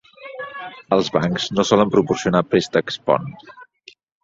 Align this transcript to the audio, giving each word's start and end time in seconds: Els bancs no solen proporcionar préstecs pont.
Els 0.97 1.11
bancs 1.17 1.45
no 1.59 1.67
solen 1.71 1.93
proporcionar 1.97 2.43
préstecs 2.55 3.01
pont. 3.11 3.31